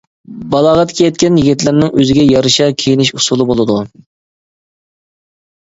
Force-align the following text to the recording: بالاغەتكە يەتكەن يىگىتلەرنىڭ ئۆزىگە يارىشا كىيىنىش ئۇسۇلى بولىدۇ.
بالاغەتكە 0.53 1.03
يەتكەن 1.07 1.37
يىگىتلەرنىڭ 1.41 1.93
ئۆزىگە 1.99 2.23
يارىشا 2.29 2.71
كىيىنىش 2.85 3.13
ئۇسۇلى 3.19 3.47
بولىدۇ. 3.51 3.77